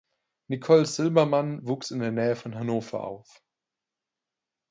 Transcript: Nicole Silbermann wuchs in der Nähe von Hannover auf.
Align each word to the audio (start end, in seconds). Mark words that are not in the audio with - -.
Nicole 0.49 0.87
Silbermann 0.87 1.59
wuchs 1.67 1.91
in 1.91 1.99
der 1.99 2.11
Nähe 2.11 2.35
von 2.35 2.55
Hannover 2.55 3.03
auf. 3.03 3.43